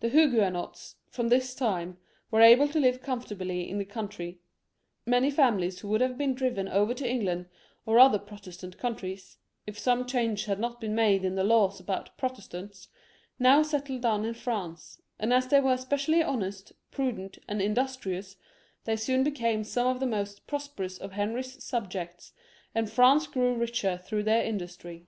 The 0.00 0.08
Huguenots, 0.08 0.96
from 1.10 1.28
this 1.28 1.54
time, 1.54 1.98
were 2.30 2.40
able 2.40 2.66
to 2.68 2.80
live 2.80 3.02
comfortably 3.02 3.68
in 3.68 3.76
the 3.76 3.84
country; 3.84 4.40
many 5.04 5.30
families 5.30 5.78
who 5.80 5.88
would 5.88 6.00
have 6.00 6.16
been 6.16 6.32
driven 6.34 6.66
over 6.66 6.94
to 6.94 7.06
England 7.06 7.44
or 7.84 7.98
other 7.98 8.18
Protestant 8.18 8.78
countries, 8.78 9.36
if 9.66 9.78
some 9.78 10.06
change 10.06 10.46
had 10.46 10.58
not 10.58 10.80
been 10.80 10.94
made 10.94 11.26
in 11.26 11.34
the 11.34 11.44
laws 11.44 11.78
about 11.78 12.16
Protestants, 12.16 12.88
now 13.38 13.62
settled 13.62 14.00
down 14.00 14.24
in 14.24 14.32
France, 14.32 15.02
and 15.18 15.30
as 15.30 15.46
they 15.48 15.60
were 15.60 15.76
specially 15.76 16.22
honest, 16.22 16.72
prudent, 16.90 17.36
and 17.46 17.60
industrious, 17.60 18.36
they 18.84 18.96
soon 18.96 19.22
became 19.22 19.62
some 19.62 19.88
of 19.88 20.00
the 20.00 20.06
most 20.06 20.46
prosperous 20.46 20.96
of 20.96 21.12
Henry's 21.12 21.62
subjects, 21.62 22.32
and 22.74 22.88
France 22.90 23.26
grew 23.26 23.54
richer 23.54 23.98
through 23.98 24.22
their 24.22 24.42
industry. 24.42 25.06